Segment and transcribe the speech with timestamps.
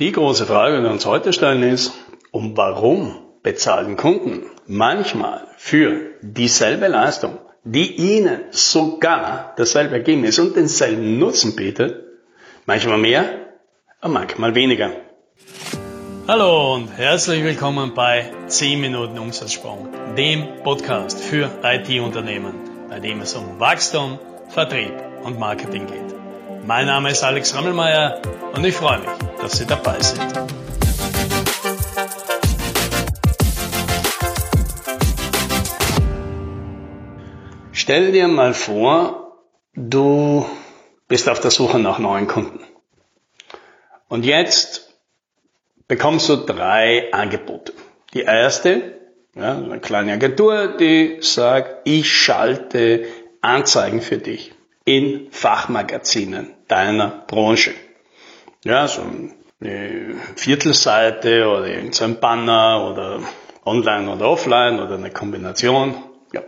[0.00, 1.92] Die große Frage, die wir uns heute stellen, ist,
[2.32, 11.20] um warum bezahlen Kunden manchmal für dieselbe Leistung, die ihnen sogar dasselbe Ergebnis und denselben
[11.20, 12.02] Nutzen bietet,
[12.66, 13.24] manchmal mehr
[14.00, 14.90] und manchmal weniger.
[16.26, 22.54] Hallo und herzlich willkommen bei 10 Minuten Umsatzsprung, dem Podcast für IT-Unternehmen,
[22.88, 24.18] bei dem es um Wachstum,
[24.48, 24.92] Vertrieb
[25.22, 26.66] und Marketing geht.
[26.66, 28.20] Mein Name ist Alex Rammelmeier
[28.56, 30.22] und ich freue mich, dass Sie dabei sind.
[37.72, 39.42] Stell dir mal vor,
[39.74, 40.46] du
[41.08, 42.60] bist auf der Suche nach neuen Kunden.
[44.08, 44.94] Und jetzt
[45.88, 47.74] bekommst du drei Angebote.
[48.14, 48.98] Die erste,
[49.34, 53.04] ja, eine kleine Agentur, die sagt, ich schalte
[53.42, 54.54] Anzeigen für dich
[54.86, 57.74] in Fachmagazinen deiner Branche.
[58.64, 59.02] Ja, so
[59.60, 63.20] eine Viertelseite oder irgendein Banner oder
[63.64, 65.94] online oder offline oder eine Kombination.
[66.32, 66.42] Ja.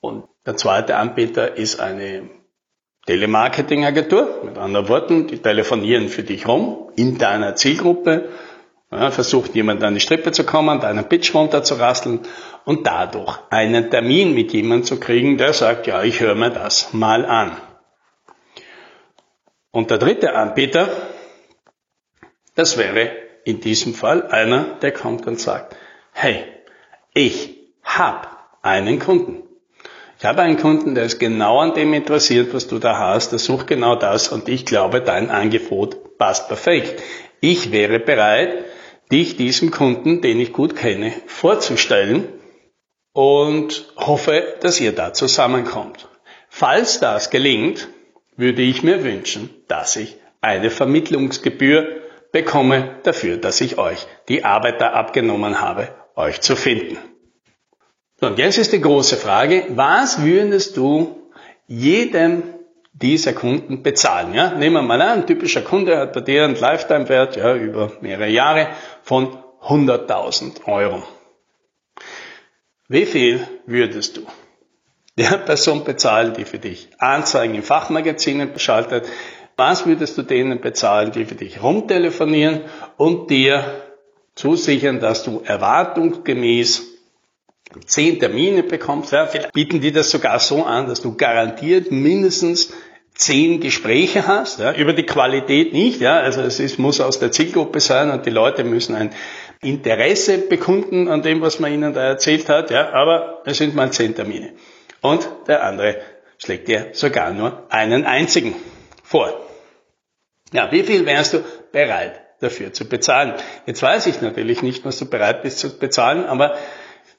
[0.00, 2.30] Und der zweite Anbieter ist eine
[3.06, 4.40] Telemarketing-Agentur.
[4.44, 8.30] Mit anderen Worten, die telefonieren für dich rum in deiner Zielgruppe
[8.90, 12.20] ja, versucht jemand an die Strippe zu kommen, deinen Pitch runterzurasseln
[12.64, 16.94] und dadurch einen Termin mit jemandem zu kriegen, der sagt, ja, ich höre mir das
[16.94, 17.56] mal an.
[19.72, 20.88] Und der dritte Anbieter,
[22.54, 23.10] das wäre
[23.44, 25.74] in diesem Fall einer, der kommt und sagt,
[26.12, 26.44] hey,
[27.14, 28.28] ich habe
[28.60, 29.42] einen Kunden.
[30.18, 33.38] Ich habe einen Kunden, der ist genau an dem interessiert, was du da hast, der
[33.38, 37.02] sucht genau das und ich glaube, dein Angebot passt perfekt.
[37.40, 38.66] Ich wäre bereit,
[39.10, 42.28] dich diesem Kunden, den ich gut kenne, vorzustellen
[43.14, 46.08] und hoffe, dass ihr da zusammenkommt.
[46.48, 47.88] Falls das gelingt,
[48.36, 52.02] würde ich mir wünschen, dass ich eine Vermittlungsgebühr
[52.32, 56.98] bekomme dafür, dass ich euch die Arbeit da abgenommen habe, euch zu finden.
[58.20, 61.30] und jetzt ist die große Frage, was würdest du
[61.66, 62.42] jedem
[62.92, 64.34] dieser Kunden bezahlen.
[64.34, 64.54] Ja?
[64.54, 68.28] Nehmen wir mal an, ein typischer Kunde hat bei dir einen Lifetime-Wert ja, über mehrere
[68.28, 68.68] Jahre
[69.02, 71.02] von 100.000 Euro.
[72.88, 74.26] Wie viel würdest du
[75.18, 79.06] der Person bezahlen, die für dich Anzeigen in Fachmagazinen beschaltet?
[79.56, 82.62] Was würdest du denen bezahlen, die für dich rumtelefonieren
[82.96, 83.64] und dir
[84.34, 86.92] zusichern, dass du erwartungsgemäß
[87.86, 89.12] zehn Termine bekommst.
[89.12, 92.72] Ja, vielleicht bieten die das sogar so an, dass du garantiert mindestens
[93.14, 97.30] zehn Gespräche hast, ja, über die Qualität nicht, ja, also es ist, muss aus der
[97.30, 99.10] Zielgruppe sein und die Leute müssen ein
[99.60, 103.92] Interesse bekunden an dem, was man ihnen da erzählt hat, ja, aber es sind mal
[103.92, 104.54] zehn Termine.
[105.02, 106.00] Und der andere
[106.38, 108.54] schlägt dir sogar nur einen einzigen
[109.02, 109.38] vor.
[110.52, 113.34] Ja, wie viel wärst du bereit dafür zu bezahlen?
[113.66, 116.56] Jetzt weiß ich natürlich nicht, was du bereit bist zu bezahlen, aber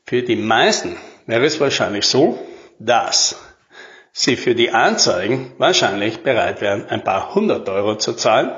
[0.06, 2.40] für die meisten wäre es wahrscheinlich so,
[2.80, 3.40] dass
[4.12, 8.52] sie für die Anzeigen wahrscheinlich bereit wären, ein paar hundert Euro zu zahlen.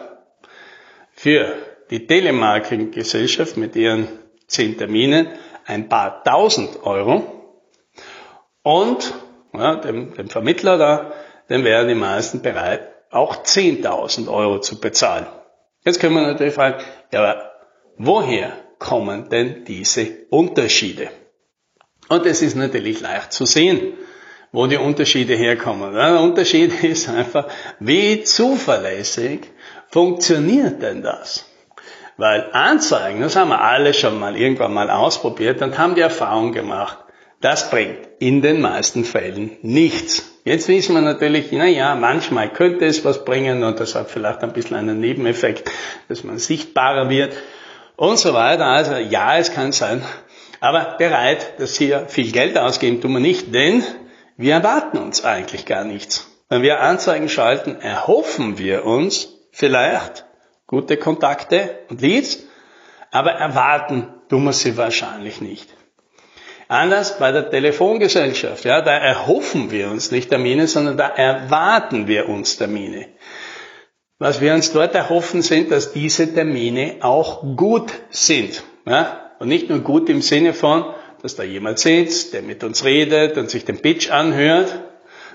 [1.13, 1.55] Für
[1.89, 4.07] die Telemarketing-Gesellschaft mit ihren
[4.47, 5.29] zehn Terminen
[5.65, 7.34] ein paar tausend Euro.
[8.65, 9.13] Und
[9.53, 11.11] ja, dem, dem Vermittler da,
[11.51, 15.27] dem wären die meisten bereit, auch 10.000 Euro zu bezahlen.
[15.83, 16.83] Jetzt können wir natürlich fragen,
[17.13, 17.51] ja, aber
[17.99, 21.09] woher kommen denn diese Unterschiede?
[22.09, 23.93] Und es ist natürlich leicht zu sehen,
[24.51, 25.93] wo die Unterschiede herkommen.
[25.93, 27.47] Der Unterschied ist einfach,
[27.79, 29.41] wie zuverlässig
[29.89, 31.47] funktioniert denn das?
[32.17, 36.51] Weil Anzeigen, das haben wir alle schon mal irgendwann mal ausprobiert und haben die Erfahrung
[36.51, 37.04] gemacht,
[37.45, 40.41] das bringt in den meisten Fällen nichts.
[40.45, 44.41] Jetzt wissen wir natürlich, na ja, manchmal könnte es was bringen und das hat vielleicht
[44.41, 45.69] ein bisschen einen Nebeneffekt,
[46.09, 47.33] dass man sichtbarer wird
[47.97, 48.65] und so weiter.
[48.65, 50.01] Also ja, es kann sein,
[50.59, 53.83] aber bereit, dass hier viel Geld ausgeben, tun wir nicht, denn
[54.37, 56.27] wir erwarten uns eigentlich gar nichts.
[56.49, 60.25] Wenn wir Anzeigen schalten, erhoffen wir uns vielleicht
[60.65, 62.39] gute Kontakte und Leads,
[63.11, 65.74] aber erwarten tun wir sie wahrscheinlich nicht.
[66.67, 72.27] Anders bei der Telefongesellschaft, ja, da erhoffen wir uns nicht Termine, sondern da erwarten wir
[72.27, 73.07] uns Termine.
[74.17, 78.63] Was wir uns dort erhoffen, sind, dass diese Termine auch gut sind.
[78.85, 79.31] Ja?
[79.39, 80.85] Und nicht nur gut im Sinne von,
[81.21, 84.79] dass da jemand sitzt, der mit uns redet und sich den Pitch anhört,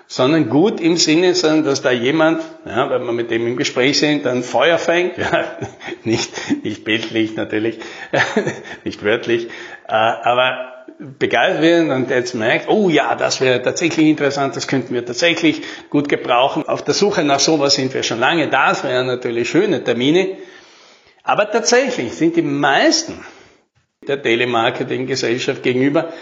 [0.06, 4.00] sondern gut im Sinne, sondern dass da jemand, ja, wenn wir mit dem im Gespräch
[4.00, 5.58] sind, dann Feuer fängt, ja,
[6.04, 6.32] nicht,
[6.64, 7.78] nicht bildlich natürlich,
[8.84, 9.46] nicht wörtlich,
[9.86, 10.79] äh, aber
[11.18, 15.62] begeistert wird und jetzt merkt, oh ja, das wäre tatsächlich interessant, das könnten wir tatsächlich
[15.88, 16.68] gut gebrauchen.
[16.68, 20.36] Auf der Suche nach sowas sind wir schon lange, das wären natürlich schöne Termine.
[21.22, 23.24] Aber tatsächlich sind die meisten
[24.06, 26.12] der Telemarketing-Gesellschaft gegenüber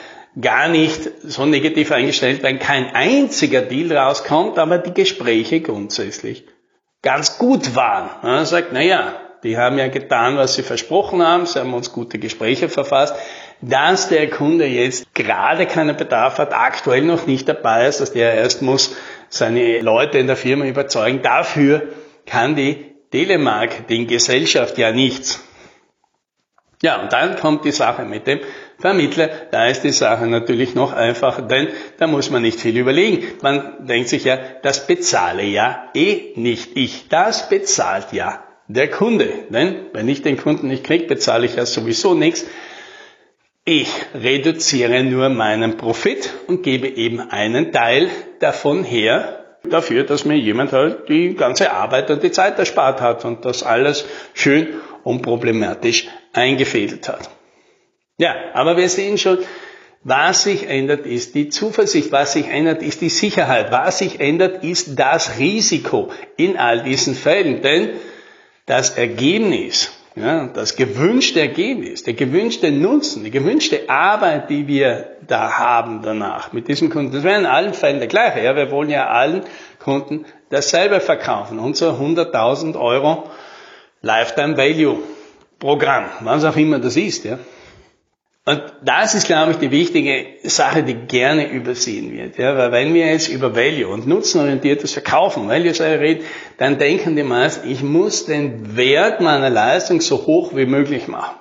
[0.41, 6.45] gar nicht so negativ eingestellt, wenn kein einziger Deal rauskommt, aber die Gespräche grundsätzlich
[7.03, 8.11] ganz gut waren.
[8.23, 12.19] Man sagt, naja, die haben ja getan, was sie versprochen haben, sie haben uns gute
[12.19, 13.15] Gespräche verfasst.
[13.61, 18.35] Dass der Kunde jetzt gerade keinen Bedarf hat, aktuell noch nicht dabei ist, dass der
[18.35, 18.95] erst muss
[19.29, 21.89] seine Leute in der Firma überzeugen, dafür
[22.25, 25.43] kann die Telemarketing-Gesellschaft ja nichts.
[26.83, 28.41] Ja, und dann kommt die Sache mit dem
[28.79, 29.29] Vermittler.
[29.51, 31.69] Da ist die Sache natürlich noch einfacher, denn
[31.99, 33.27] da muss man nicht viel überlegen.
[33.43, 37.09] Man denkt sich ja, das bezahle ja eh nicht ich.
[37.09, 39.29] Das bezahlt ja der Kunde.
[39.51, 42.47] Denn wenn ich den Kunden nicht kriege, bezahle ich ja sowieso nichts.
[43.71, 48.09] Ich reduziere nur meinen Profit und gebe eben einen Teil
[48.41, 53.27] davon her dafür, dass mir jemand halt die ganze Arbeit und die Zeit erspart hat
[53.27, 54.69] und das alles schön
[55.05, 57.29] unproblematisch eingefädelt hat.
[58.17, 59.37] Ja, aber wir sehen schon,
[60.03, 62.11] was sich ändert, ist die Zuversicht.
[62.11, 63.71] Was sich ändert, ist die Sicherheit.
[63.71, 67.61] Was sich ändert, ist das Risiko in all diesen Fällen.
[67.61, 67.91] Denn
[68.65, 75.59] das Ergebnis, ja, das gewünschte Ergebnis, der gewünschte Nutzen, die gewünschte Arbeit, die wir da
[75.59, 78.43] haben danach mit diesem Kunden, das wäre in allen Fällen der gleiche.
[78.43, 79.43] Ja, wir wollen ja allen
[79.79, 81.59] Kunden dasselbe verkaufen.
[81.59, 83.25] Unser 100.000 Euro
[84.03, 84.99] Lifetime Value
[85.59, 87.25] Programm, was auch immer das ist.
[87.25, 87.39] Ja.
[88.49, 92.39] Und das ist, glaube ich, die wichtige Sache, die gerne übersehen wird.
[92.39, 96.25] Ja, weil wenn wir jetzt über Value und nutzenorientiertes Verkaufen, Value reden,
[96.57, 101.37] dann denken die meisten, ich muss den Wert meiner Leistung so hoch wie möglich machen.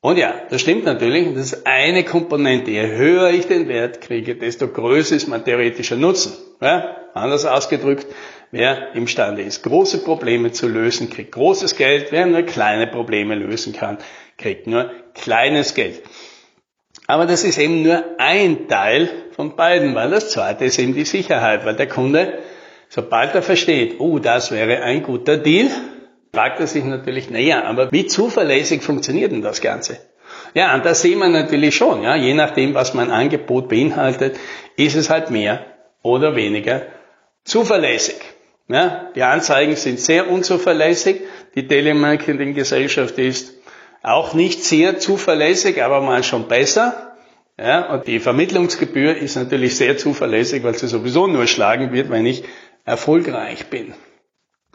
[0.00, 1.34] Und ja, das stimmt natürlich.
[1.34, 2.70] Das ist eine Komponente.
[2.70, 6.32] Je höher ich den Wert kriege, desto größer ist mein theoretischer Nutzen.
[6.62, 8.06] Ja, anders ausgedrückt,
[8.50, 12.12] wer imstande ist, große Probleme zu lösen, kriegt großes Geld.
[12.12, 13.98] Wer nur kleine Probleme lösen kann,
[14.36, 16.02] kriegt nur kleines Geld.
[17.06, 21.04] Aber das ist eben nur ein Teil von beiden, weil das zweite ist eben die
[21.04, 22.38] Sicherheit, weil der Kunde,
[22.88, 25.70] sobald er versteht, oh, das wäre ein guter Deal,
[26.32, 29.98] fragt er sich natürlich, naja, aber wie zuverlässig funktioniert denn das Ganze?
[30.54, 34.38] Ja, und das sehen wir natürlich schon, ja, je nachdem, was mein Angebot beinhaltet,
[34.76, 35.64] ist es halt mehr
[36.02, 36.82] oder weniger
[37.44, 38.16] zuverlässig.
[38.68, 41.22] Ja, die Anzeigen sind sehr unzuverlässig,
[41.54, 43.54] die Telemarketing-Gesellschaft ist
[44.02, 47.16] auch nicht sehr zuverlässig, aber mal schon besser.
[47.58, 52.26] Ja, und die Vermittlungsgebühr ist natürlich sehr zuverlässig, weil sie sowieso nur schlagen wird, wenn
[52.26, 52.44] ich
[52.84, 53.94] erfolgreich bin.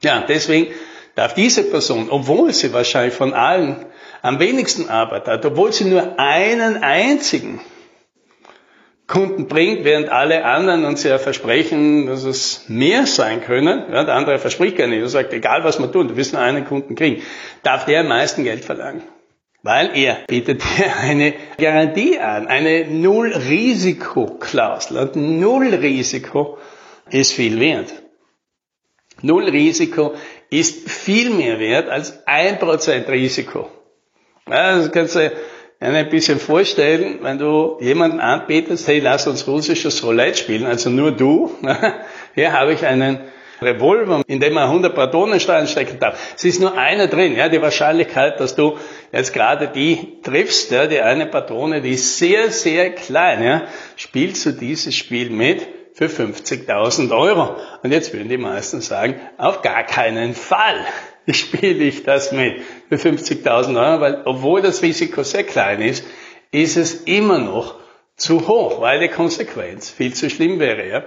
[0.01, 0.73] Ja, deswegen
[1.15, 3.85] darf diese Person, obwohl sie wahrscheinlich von allen
[4.21, 7.61] am wenigsten Arbeit hat, obwohl sie nur einen einzigen
[9.07, 13.83] Kunden bringt, während alle anderen uns ja versprechen, dass es mehr sein können.
[13.91, 15.01] Ja, der andere verspricht gar nicht.
[15.01, 17.21] Er sagt, egal was wir tun, du wirst nur einen Kunden kriegen.
[17.63, 19.03] Darf der am meisten Geld verlangen?
[19.61, 24.97] Weil er bietet dir eine Garantie an, eine Null-Risiko-Klausel.
[24.97, 26.57] Und Null-Risiko
[27.09, 27.91] ist viel wert.
[29.21, 30.13] Null-Risiko
[30.49, 33.69] ist viel mehr wert als ein Prozent Risiko.
[34.49, 35.31] Ja, das kannst du
[35.83, 41.11] ein bisschen vorstellen, wenn du jemanden anbietest, hey, lass uns russisches Roulette spielen, also nur
[41.11, 41.51] du.
[42.35, 43.19] Hier habe ich einen
[43.61, 46.33] Revolver, in dem man 100 Patronen stecken darf.
[46.35, 47.35] Es ist nur einer drin.
[47.35, 48.77] Ja, die Wahrscheinlichkeit, dass du
[49.11, 53.43] jetzt gerade die triffst, ja, die eine Patrone, die ist sehr, sehr klein.
[53.43, 53.63] Ja,
[53.95, 57.55] spielst du dieses Spiel mit für 50.000 Euro?
[57.83, 60.85] Und jetzt würden die meisten sagen, auf gar keinen Fall
[61.31, 66.05] spiele ich das mit für 50.000 Euro, weil obwohl das Risiko sehr klein ist,
[66.51, 67.75] ist es immer noch
[68.15, 70.87] zu hoch, weil die Konsequenz viel zu schlimm wäre.
[70.87, 71.03] Ja?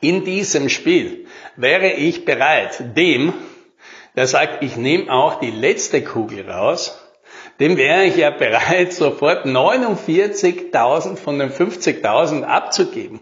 [0.00, 1.26] In diesem Spiel
[1.56, 3.34] wäre ich bereit, dem,
[4.16, 6.98] der sagt, ich nehme auch die letzte Kugel raus,
[7.58, 13.20] dem wäre ich ja bereit, sofort 49.000 von den 50.000 abzugeben.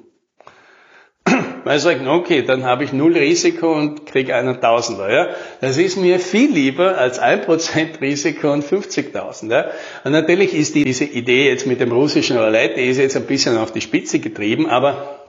[1.68, 5.12] Weil sagen, okay, dann habe ich null Risiko und kriege einen Tausender.
[5.12, 5.28] Ja?
[5.60, 9.50] Das ist mir viel lieber als ein Prozent Risiko und 50.000.
[9.50, 9.70] Ja?
[10.02, 13.26] Und natürlich ist die, diese Idee jetzt mit dem russischen Roulette, die ist jetzt ein
[13.26, 15.26] bisschen auf die Spitze getrieben, aber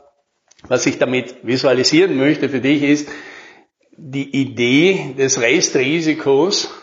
[0.66, 3.10] was ich damit visualisieren möchte für dich ist,
[3.98, 6.74] die Idee des Restrisikos,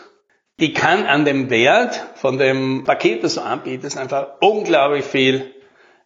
[0.59, 5.51] die kann an dem Wert von dem Paket, das du anbietest, einfach unglaublich viel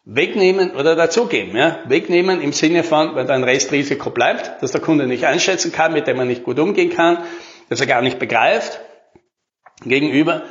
[0.03, 1.55] wegnehmen oder dazugeben.
[1.55, 1.79] Ja?
[1.86, 5.93] Wegnehmen im Sinne von, wenn da ein Restrisiko bleibt, dass der Kunde nicht einschätzen kann,
[5.93, 7.20] mit dem er nicht gut umgehen kann,
[7.70, 8.81] dass er gar nicht begreift,
[9.84, 10.43] gegenüber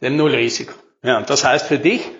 [0.00, 0.72] dem Nullrisiko.
[1.02, 2.10] Ja, und das heißt für dich,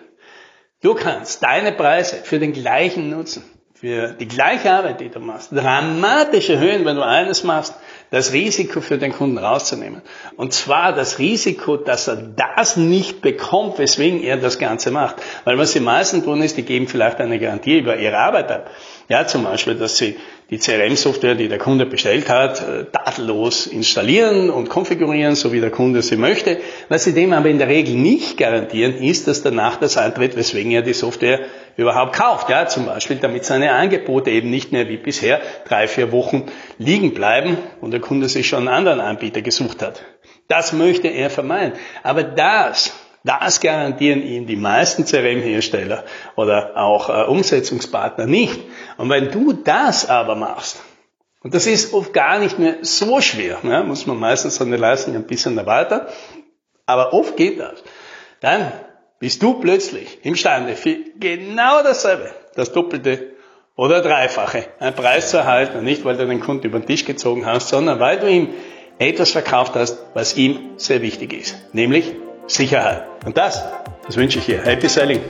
[0.81, 3.43] Du kannst deine Preise für den gleichen Nutzen,
[3.75, 7.75] für die gleiche Arbeit, die du machst, dramatisch erhöhen, wenn du eines machst,
[8.11, 10.03] das Risiko für den Kunden rauszunehmen.
[10.37, 15.17] Und zwar das Risiko, dass er das nicht bekommt, weswegen er das Ganze macht.
[15.45, 18.71] Weil was die meisten tun ist, die geben vielleicht eine Garantie über ihre Arbeit ab.
[19.09, 20.17] Ja, zum Beispiel, dass sie
[20.51, 25.71] die CRM-Software, die der Kunde bestellt hat, äh, tadellos installieren und konfigurieren, so wie der
[25.71, 26.59] Kunde sie möchte.
[26.89, 30.73] Was sie dem aber in der Regel nicht garantieren, ist, dass danach das eintritt, weswegen
[30.73, 31.41] er die Software
[31.79, 32.51] überhaupt kauft.
[32.51, 37.15] Ja, zum Beispiel, damit seine Angebote eben nicht mehr wie bisher drei, vier Wochen liegen
[37.15, 40.03] bleiben und der Kunde sich schon einen anderen Anbieter gesucht hat.
[40.49, 41.79] Das möchte er vermeiden.
[42.03, 42.93] Aber das
[43.25, 46.05] das garantieren Ihnen die meisten CRM-Hersteller
[46.37, 48.59] oder auch äh, Umsetzungspartner nicht.
[48.97, 50.81] Und wenn du das aber machst,
[51.43, 55.15] und das ist oft gar nicht mehr so schwer, ne, muss man meistens seine Leistung
[55.15, 56.07] ein bisschen erweitern,
[56.87, 57.83] aber oft geht das,
[58.41, 58.73] dann
[59.21, 63.33] bist du plötzlich imstande für genau dasselbe, das Doppelte
[63.77, 67.47] oder Dreifache, einen Preis zu erhalten, nicht weil du den Kunden über den Tisch gezogen
[67.47, 68.49] hast, sondern weil du ihm
[68.99, 72.15] etwas verkauft hast, was ihm sehr wichtig ist, nämlich
[72.47, 73.05] Sicherheit.
[73.25, 73.65] Und das,
[74.07, 74.63] das wünsche ich dir.
[74.63, 75.21] Happy Selling!